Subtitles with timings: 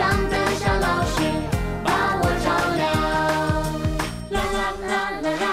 [0.00, 1.20] 像灯小老师
[1.84, 2.80] 把我照亮。
[4.30, 5.44] 啦啦啦啦啦啦啦！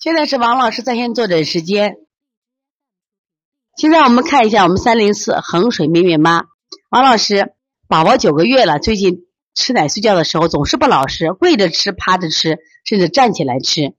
[0.00, 1.96] 现在是王老师在线坐诊时间。
[3.76, 6.44] 现在我们看一下我们三零四衡水妹妹妈
[6.88, 7.52] 王老师，
[7.88, 12.56] 宝宝九个月了，最近吃奶睡觉的时候总是不老实，跪着吃、趴着吃，
[12.86, 13.92] 甚至站起来吃。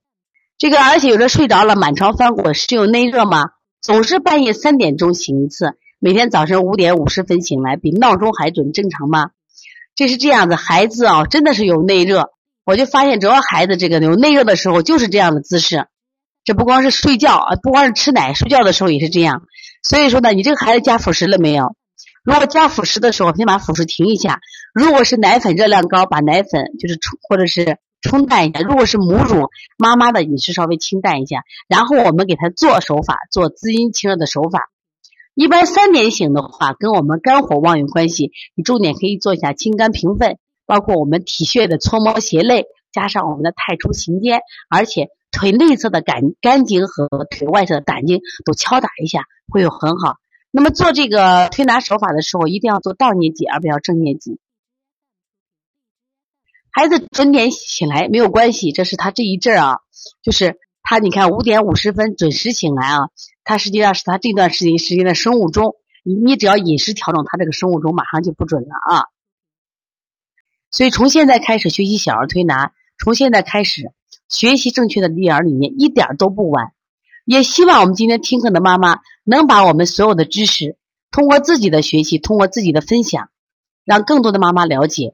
[0.58, 3.52] 这个而且有的睡着了，满床翻滚，是有内热吗？
[3.84, 9.32] 总是半夜三点钟醒一次，每天早晨五点五十分醒来，比闹钟还准，正常吗？
[9.94, 12.30] 这是这样的，孩子啊，真的是有内热。
[12.64, 15.88] 我就发现，只要孩子这个有内热的时候，就是这样的姿势。
[16.46, 19.44] 这不光是睡觉啊，不光是吃奶，睡觉的时候也是这样。
[19.84, 21.76] 所以说呢，你这个孩子加辅食了没有？
[22.24, 24.40] 如果加辅食的时候，先把辅食停一下。
[24.74, 28.60] 如果是奶粉热量高，把奶粉就是冲或者是冲淡一下。
[28.60, 31.44] 如果是母乳，妈妈的饮食稍微清淡一下。
[31.68, 34.70] 然后我们给他做手法，做滋阴清热的手法。
[35.34, 38.32] 一般三点醒的话，跟我们肝火旺有关系。
[38.54, 45.08] 你重点可以做一下清肝平肺，包括我们体穴的搓摩胁肋，加上我们的太初行间，而且。
[45.36, 50.18] 腿内侧的肝肝经和腿外侧的胆经都敲打一下，会有很好。
[50.52, 54.38] 那么做这个推拿手法的时候，一定要做倒捏脊，而不要正捏脊。
[56.74, 59.78] 孩子准点醒来没有关系，这是他这一阵儿啊，
[60.22, 63.10] 就是他你看五点五十分准时醒来啊，
[63.46, 69.06] 他实际上是他这段时间时间的生物钟，你你只要饮食调整，他这个生物钟马上就不准了啊。
[70.72, 73.94] 所以从现在开始学习小儿推拿，从现在开始。
[74.30, 76.72] 学习正确的育儿理念一点都不晚，
[77.24, 80.76] 也希望我们今天听课的妈妈能把我们所有的知识
[81.12, 83.30] 通过自己的学习，通过自己的分享，
[83.84, 85.14] 让更多的妈妈了解，